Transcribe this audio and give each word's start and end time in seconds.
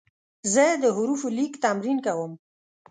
زه 0.53 0.63
د 0.83 0.85
حروفو 0.97 1.27
لیک 1.37 1.53
تمرین 1.63 1.97
کوم. 2.05 2.31